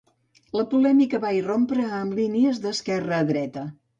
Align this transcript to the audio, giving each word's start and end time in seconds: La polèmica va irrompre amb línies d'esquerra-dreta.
La 0.59 0.63
polèmica 0.71 1.19
va 1.25 1.33
irrompre 1.41 1.85
amb 1.99 2.17
línies 2.21 2.63
d'esquerra-dreta. 2.65 3.67